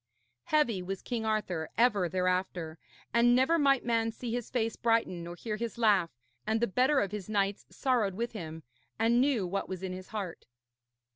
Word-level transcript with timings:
Heavy 0.45 0.81
was 0.81 1.03
King 1.03 1.27
Arthur 1.27 1.69
ever 1.77 2.09
thereafter, 2.09 2.79
and 3.13 3.35
never 3.35 3.59
might 3.59 3.85
man 3.85 4.11
see 4.11 4.31
his 4.33 4.49
face 4.49 4.75
brighten 4.75 5.23
nor 5.23 5.35
hear 5.35 5.57
his 5.57 5.77
laugh; 5.77 6.09
and 6.47 6.59
the 6.59 6.65
better 6.65 6.99
of 7.01 7.11
his 7.11 7.29
knights 7.29 7.67
sorrowed 7.69 8.15
with 8.15 8.31
him, 8.31 8.63
and 8.97 9.21
knew 9.21 9.45
what 9.45 9.69
was 9.69 9.83
in 9.83 9.93
his 9.93 10.07
heart. 10.07 10.47